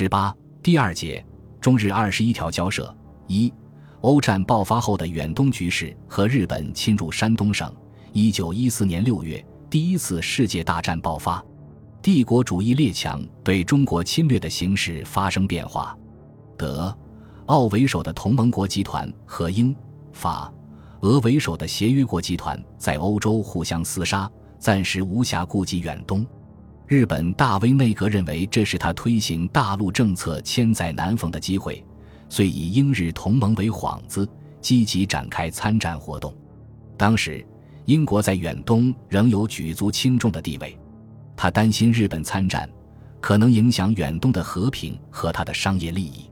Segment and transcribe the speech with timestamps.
[0.00, 0.32] 十八
[0.62, 1.26] 第二节
[1.60, 3.52] 中日二十一条交涉一
[4.02, 7.74] 欧战爆发后的远东局势和日本侵入山东省。
[8.12, 11.44] 一九一四年六月，第一次世界大战爆发，
[12.00, 15.98] 帝国主义列强对中国侵略的形势发生变化。
[16.56, 16.96] 德、
[17.46, 19.74] 奥为首的同盟国集团和英、
[20.12, 20.48] 法、
[21.00, 24.30] 俄为首的协约国集团在欧洲互相厮杀，
[24.60, 26.24] 暂时无暇顾及远东。
[26.88, 31.84] 日本大威内阁认为这是他推行大陆政策千载难逢的机会，
[32.30, 34.26] 遂以英日同盟为幌子，
[34.62, 36.34] 积极展开参战活动。
[36.96, 37.46] 当时，
[37.84, 40.78] 英国在远东仍有举足轻重的地位，
[41.36, 42.66] 他担心日本参战
[43.20, 46.30] 可能影响远东的和平和他的商业利益，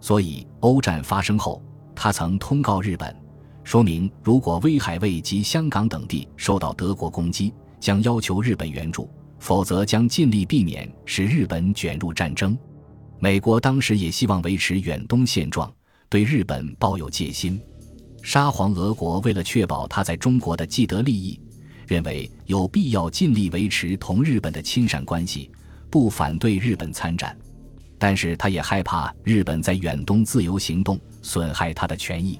[0.00, 1.60] 所以欧战发生后，
[1.96, 3.12] 他曾通告日本，
[3.64, 9.10] 说明如果威海卫及香港等地受到德国攻击，将要求日本援助。
[9.38, 12.56] 否则将尽力避免使日本卷入战争。
[13.20, 15.72] 美国当时也希望维持远东现状，
[16.08, 17.60] 对日本抱有戒心。
[18.22, 21.40] 沙皇俄国为了确保他在中国的既得利益，
[21.86, 25.50] 认为有必要尽力维持同日本的亲善关系，
[25.90, 27.36] 不反对日本参战。
[27.98, 32.38] 但是他也害怕日本在远东自由行动，损害他的权益。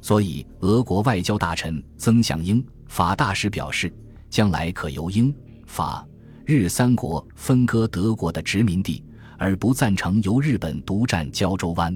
[0.00, 3.92] 所以，俄国外交大臣曾向英法大使表示，
[4.30, 5.34] 将来可由英
[5.66, 6.06] 法。
[6.50, 9.04] 日三国分割德国的殖民地，
[9.36, 11.94] 而不赞成由日本独占胶州湾。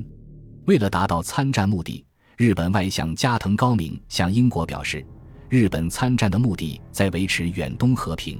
[0.67, 2.05] 为了达到参战目的，
[2.37, 5.03] 日本外相加藤高明向英国表示，
[5.49, 8.39] 日本参战的目的在维持远东和平，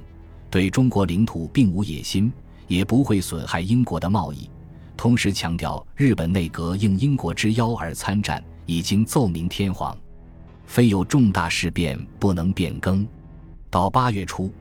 [0.51, 2.31] 对中国领土并无野心，
[2.67, 4.47] 也不会损害英国的贸易。
[4.95, 9.97] 同时强调，日本内阁应英国之邀而参战，已经奏明天皇，
[10.67, 13.03] 非有重大事变不能变更。
[13.71, 14.53] 到八月初。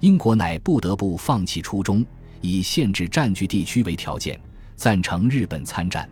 [0.00, 2.06] 英国乃不得不放弃初衷，
[2.40, 4.38] 以限制占据地区为条件，
[4.76, 6.08] 赞成日本参战。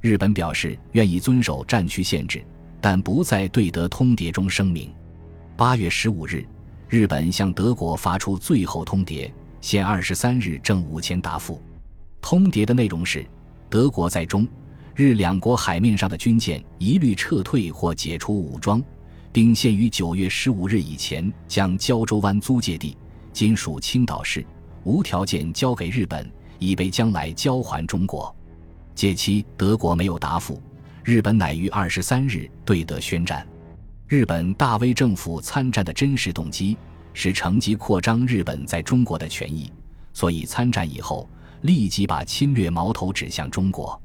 [0.00, 2.42] 日本表示愿意遵守战区限制，
[2.80, 4.90] 但不在对德通牒中声明。
[5.56, 6.46] 八月十五日，
[6.88, 9.30] 日本向德国发出最后通牒，
[9.60, 11.60] 限二十三日正午前答复。
[12.22, 13.26] 通牒的内容是：
[13.68, 14.48] 德国在中
[14.94, 18.82] 日两国海面上的军舰一律撤退或解除武装，
[19.32, 22.96] 并限于九月十五日以前将胶州湾租借地。
[23.38, 24.44] 今属青岛市，
[24.82, 26.28] 无条件交给日本，
[26.58, 28.34] 以备将来交还中国。
[28.96, 30.60] 届期德国没有答复，
[31.04, 33.46] 日本乃于二十三日对德宣战。
[34.08, 36.76] 日本大威政府参战的真实动机
[37.14, 39.72] 是乘机扩张日本在中国的权益，
[40.12, 44.02] 所以参战以后立即把侵略矛头指向中国。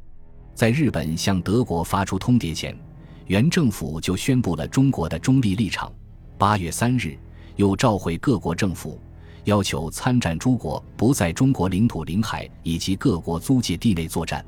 [0.53, 2.77] 在日本向德国发出通牒前，
[3.25, 5.91] 原政府就宣布了中国的中立立场。
[6.37, 7.17] 八月三日，
[7.55, 9.01] 又召回各国政府。
[9.45, 14.43] 要求参战诸国不在中国领土、领海以及各国租界地内作战。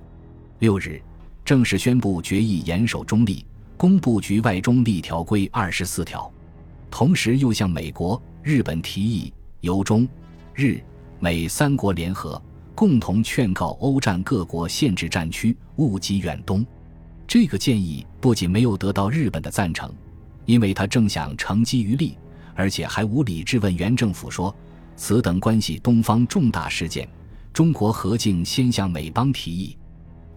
[0.59, 1.01] 六日，
[1.43, 3.45] 正式宣布决议严守中立，
[3.75, 6.31] 公布《局外中立条规》二十四条。
[6.89, 10.07] 同时，又向美国、日本提议由中、
[10.53, 10.79] 日、
[11.19, 12.41] 美三国联合，
[12.73, 16.65] 共同劝告欧战各国限制战区，勿及远东。
[17.27, 19.93] 这个建议不仅没有得到日本的赞成，
[20.45, 22.17] 因为他正想乘机渔利，
[22.55, 24.55] 而且还无理质问原政府说。
[24.95, 27.07] 此等关系东方重大事件，
[27.51, 29.77] 中国何竟先向美邦提议？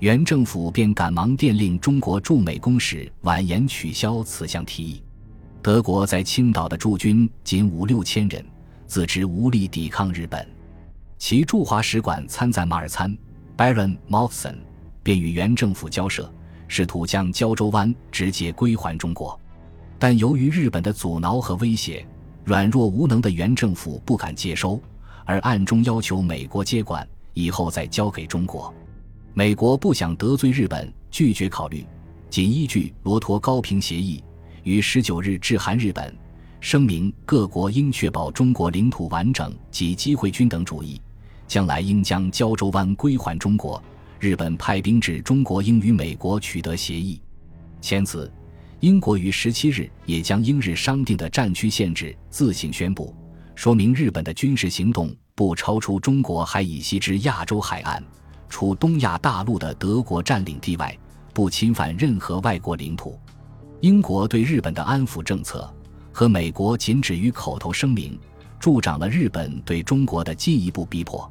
[0.01, 5.03] 原政府便赶忙电令中国驻美公使婉言取消此项提议。
[5.61, 8.45] 德国在青岛的驻军仅五六千人，
[8.87, 10.47] 自知无力抵抗日本。
[11.19, 13.17] 其驻华使馆参赞马尔参
[13.57, 14.59] （Baron m o t s o n
[15.03, 16.33] 便与原政府交涉，
[16.69, 19.39] 试图将胶州湾直接归还中国，
[19.99, 22.07] 但由于日本的阻挠和威胁。
[22.49, 24.81] 软弱无能的原政府不敢接收，
[25.27, 28.73] 而暗中要求美国接管，以后再交给中国。
[29.35, 31.85] 美国不想得罪日本，拒绝考虑，
[32.31, 34.25] 仅依据罗托高平协议，
[34.63, 36.17] 于十九日致函日本，
[36.59, 40.99] 声明各国应确保中国领土完整及机会均等主义，
[41.47, 43.83] 将来应将胶州湾归还中国。
[44.19, 47.21] 日本派兵至中国，应与美国取得协议，
[47.83, 48.33] 签字。
[48.81, 53.13] 英国于十七日也将英日商定的战区限制自行宣布，
[53.57, 58.01] 说明日本的军事行动不超出中国海以西之亚洲海岸，
[58.49, 60.97] 除东亚大陆的德国占领地外，
[61.35, 63.19] 不侵犯任何外国领土。
[63.81, 65.69] 英国对日本的安抚政策
[66.13, 68.17] 和美国仅止于口头声明，
[68.61, 71.29] 助长了日本对中国的进一步逼迫。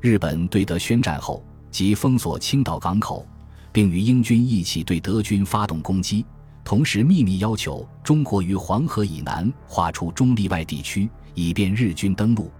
[0.00, 3.26] 日本对德宣战后，即封锁青岛港口，
[3.72, 6.24] 并与英军一起对德军发动攻击。
[6.68, 12.50] 同时，秘密要求中国于黄河以南划出中立外地区，以便日军登陆。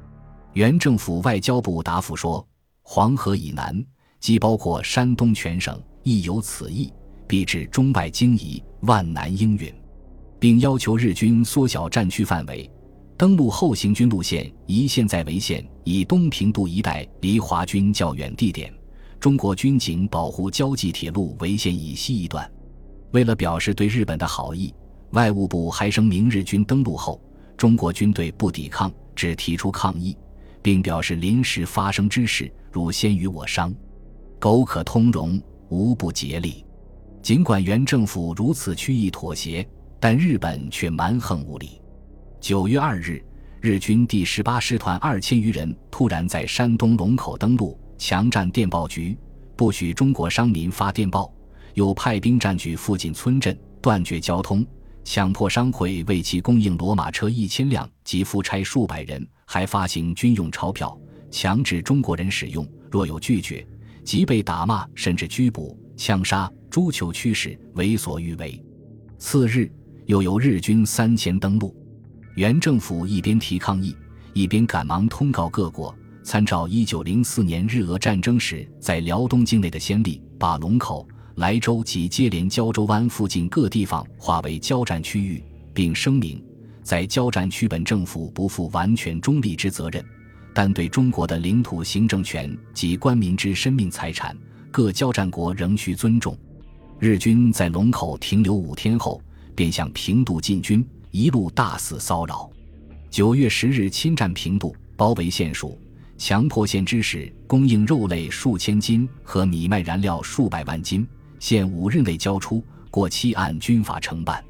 [0.55, 2.43] 原政府外交部答复说
[2.81, 3.85] ：“黄河以南
[4.19, 6.91] 即包括山东全省，亦有此意，
[7.27, 9.71] 必至中外经夷，万难应允，
[10.41, 12.71] 并要求日军缩小战区范围，
[13.15, 18.73] 登陆后行军路线以现在为线，以东平度一带离华军较远地点，
[19.21, 22.51] 中国军警保护交际铁路为线以西一段。
[23.13, 24.75] 为了表示对日本的好意，
[25.11, 27.21] 外务部还声明日军登陆后，
[27.57, 30.17] 中国军队不抵抗，只提出抗议，
[30.61, 33.75] 并表示临时发生之事，如先与我商，
[34.39, 35.41] 苟可通融，
[35.71, 36.65] 无不竭力。
[37.23, 39.67] 尽管原政府如此屈意妥协，
[39.99, 41.81] 但日本却蛮横无理。
[42.41, 43.23] 九月二日，
[43.61, 49.19] 日军第十八师团二千余人突然在山东龙口登陆，强占电报局，
[49.57, 51.33] 不许中国商民发电报。
[51.79, 54.67] 又派兵占据附近村镇，断绝交通，
[55.05, 60.99] 强迫商会为其供应骡马车一千辆及夫差数百人，还发行军用钞票，
[61.31, 62.69] 强制中国人使用。
[62.91, 63.65] 若有拒绝，
[64.03, 66.51] 即被打骂，甚至拘捕、枪杀。
[66.69, 68.61] 诛求驱使，为所欲为。
[69.17, 69.71] 次日，
[70.07, 71.73] 又有日军三千登陆，
[72.35, 73.97] 原政府一边提抗议，
[74.33, 81.07] 一边赶忙通告各国，参照一九零四年日俄战争时在辽东境内的先例，把龙口。
[81.38, 85.40] 莱州及接连胶州湾附近各地方划为交战区域，
[85.73, 86.44] 并声明，
[86.82, 90.05] 在交战区本政府不负完全中立之责任，
[90.52, 94.37] 但对中国的领土行政权及官民之生命财产，
[94.73, 96.37] 各交战国仍需尊重。
[96.99, 99.23] 日军在龙口停留五天后，
[99.55, 102.50] 便向平度进军，一路大肆骚扰。
[103.11, 105.79] 九月十日侵占平度，包围县署，
[106.17, 111.06] 强迫县知事供应肉类数千斤和米麦燃料数百万斤。
[111.38, 114.44] 限五日内交出，过期按军法承办。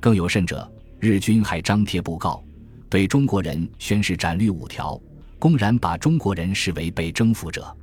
[0.00, 2.42] 更有甚者，日军还张贴布告，
[2.88, 5.00] 对中国人宣示斩律五条，
[5.38, 7.74] 公然把中国人视为被征服者。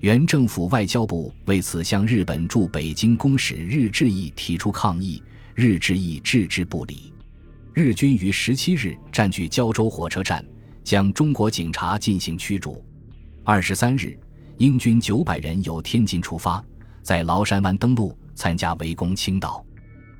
[0.00, 5.22] 原政府外交部为此向日本驻北京公使日志义提出抗议，
[5.54, 7.12] 日志义置之不理。
[7.74, 10.44] 日军于十七日占据胶州火车站，
[10.84, 12.84] 将中国警察进行驱逐。
[13.44, 14.18] 二十三日，
[14.58, 16.64] 英军九百人由天津出发。
[17.08, 19.64] 在崂山湾登陆，参加围攻青岛。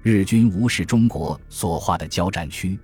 [0.00, 2.78] 日军无视中国所划的交战区，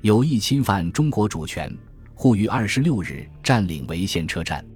[0.00, 1.72] 有意侵犯中国主权，
[2.12, 4.66] 呼于二十六日占领潍县车站。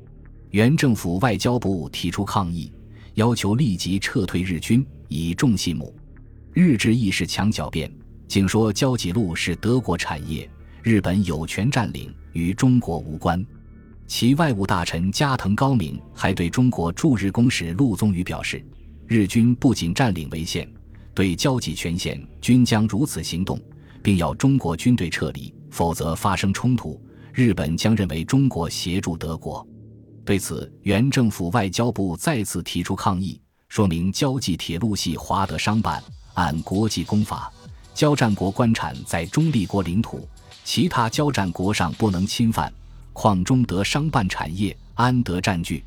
[0.51, 2.73] 原政府外交部提出抗议，
[3.15, 5.93] 要求立即撤退日军，以重信母。
[6.53, 7.93] 日志意识强狡辩，
[8.29, 10.49] 竟说交济路是德国产业，
[10.81, 13.45] 日本有权占领，与中国无关。
[14.11, 18.61] 其外务大臣加藤高明还对中国驻日公使陆宗舆表示，
[19.07, 20.69] 日军不仅占领潍县，
[21.15, 23.57] 对交际全县均将如此行动，
[24.03, 27.01] 并要中国军队撤离，否则发生冲突，
[27.33, 29.65] 日本将认为中国协助德国。
[30.25, 36.03] 对此，原政府外交部再次提出抗议，说明交际铁路系华德商办，
[36.35, 37.49] 按国际公法，
[37.95, 40.29] 交战国官产在中立国领土，
[40.65, 42.71] 其他交战国上不能侵犯。
[43.21, 45.85] 况中德商办产业安得占据，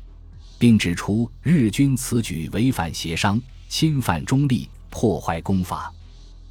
[0.56, 5.92] 并指出日军此举违反协商，侵犯中立，破坏公法。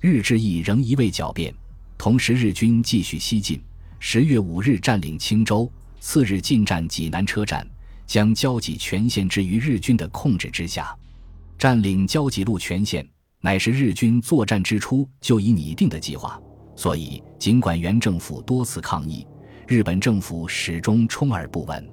[0.02, 1.56] 日志义仍一味狡辩。
[1.98, 3.62] 同时，日军继续西进，
[3.98, 5.72] 十月五日占领青州，
[6.02, 7.66] 次日进占济南车站，
[8.06, 10.94] 将交济全线置于日军的控制之下。
[11.58, 13.08] 占领交济路全线，
[13.40, 16.38] 乃是日军作战之初就已拟定的计划。
[16.76, 19.26] 所以，尽管原政府多次抗议。
[19.66, 21.88] 日本政府始终充耳不闻，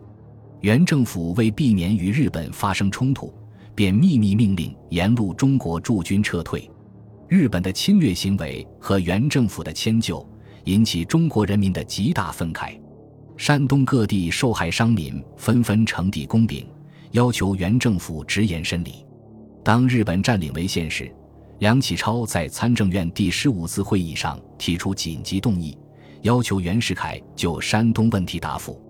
[0.60, 3.32] 原政府为避免与日本发生冲突，
[3.76, 6.68] 便秘密命令沿路中国驻军撤退。
[7.28, 10.28] 日本的侵略行为和原政府的迁就，
[10.64, 12.76] 引起中国人民的极大愤慨。
[13.36, 16.66] 山东各地受害商民纷纷呈递公禀，
[17.12, 19.06] 要求原政府直言申理。
[19.62, 21.08] 当日本占领潍县时，
[21.60, 25.78] 梁启超在参政院第十五次会议上提出紧急动议。
[26.22, 28.80] 要求袁世凯就山东问题答复。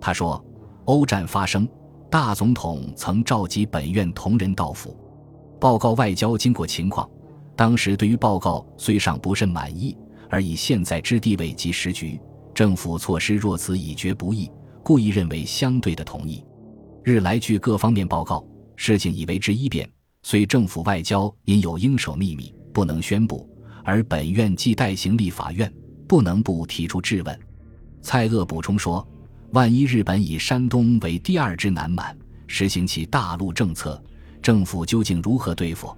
[0.00, 0.42] 他说
[0.86, 1.68] ：“欧战发生，
[2.10, 4.96] 大总统曾召集本院同仁到府，
[5.60, 7.08] 报告外交经过情况。
[7.54, 9.94] 当时对于报告虽尚不甚满意，
[10.30, 12.18] 而以现在之地位及时局，
[12.54, 14.50] 政府措施若此已决不易，
[14.82, 16.42] 故意认为相对的同意。
[17.04, 18.42] 日来据各方面报告，
[18.76, 19.86] 事情已为之一变。
[20.22, 23.48] 虽政府外交因有应守秘密，不能宣布，
[23.84, 25.70] 而本院既代行立法院。”
[26.10, 27.40] 不能不提出质问。
[28.02, 29.06] 蔡锷补充说
[29.54, 34.02] ：“万一日本以山东为第二支南满，实行其大陆政策，
[34.42, 35.96] 政府究竟如何对付？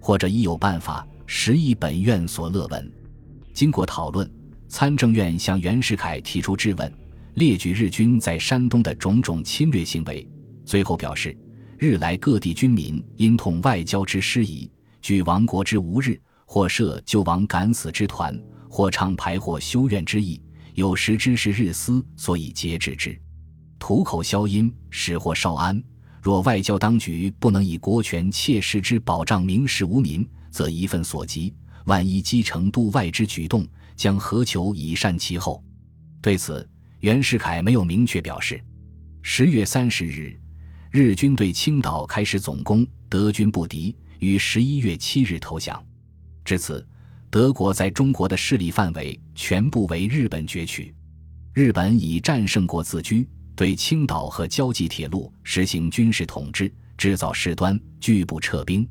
[0.00, 2.92] 或者已有办法，实以本院所乐闻。”
[3.54, 4.28] 经过讨论，
[4.66, 6.92] 参政院向袁世凯提出质问，
[7.34, 10.28] 列举日军在山东的种种侵略行为，
[10.64, 11.32] 最后表示
[11.78, 14.68] ：“日来各地军民因痛外交之失仪，
[15.00, 18.36] 惧亡国之无日，或设救亡敢死之团，
[18.74, 20.42] 或常排或修怨之意，
[20.74, 23.16] 有时之是日思，所以节制之。
[23.78, 25.80] 吐口消音，使祸稍安。
[26.20, 31.54] 若外交当局不能以国权切实之保障民事无民，则一份所及，
[31.84, 33.64] 万一积成度外之举动，
[33.94, 35.62] 将何求以善其后？
[36.20, 38.60] 对此，袁世凯没有明确表示。
[39.22, 40.36] 十月三十日，
[40.90, 45.80] 日军对青岛开始总攻，德军不敌，于十一月七日投降。
[46.44, 46.84] 至此，
[47.34, 50.94] 德国在中国的势力范围全部为日本攫取，
[51.52, 53.28] 日本以战胜国自居。
[53.56, 58.88] 对青岛和交际铁路实行军事统治，制造事端，拒不撤兵。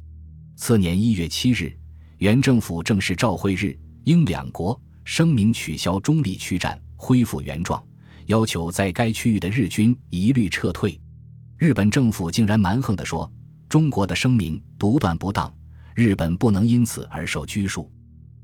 [0.57, 1.73] 次年一月七日，
[2.17, 7.81] 原政府正式召会日英两国，声明取消中立区战，恢复原状，
[8.25, 10.99] 要求在该区域的日军一律撤退。
[11.57, 13.31] 日本政府竟然蛮横地说
[13.69, 15.49] ：“中国的声明独断不当，
[15.95, 17.89] 日本不能因此而受拘束。”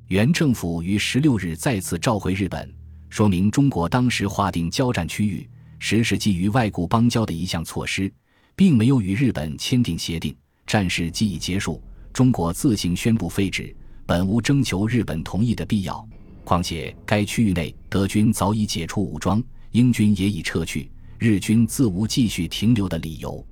[0.09, 2.67] 原政府于十六日再次召回日本，
[3.09, 5.47] 说明中国当时划定交战区域。
[5.77, 8.11] 实是基于外顾邦交的一项措施，
[8.55, 10.35] 并没有与日本签订协定。
[10.65, 11.79] 战事既已结束，
[12.11, 13.73] 中国自行宣布废止，
[14.07, 16.03] 本无征求日本同意的必要。
[16.43, 19.41] 况且该区域内德军早已解除武装，
[19.73, 20.89] 英军也已撤去，
[21.19, 23.45] 日军自无继续停留的理由。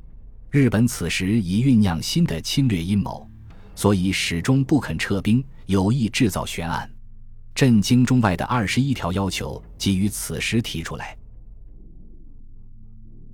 [0.50, 3.30] 日本此时已酝酿新的侵略阴谋，
[3.78, 6.90] 所以始终不肯撤兵，有意制造悬案。
[7.54, 11.16] 震惊中外的二十一条要求，基于此时提出来。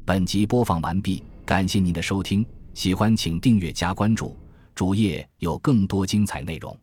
[0.04, 4.38] 本集播放完毕，感谢您的收听，喜欢请订阅加关注，
[4.76, 6.78] 主页有更多精彩内容。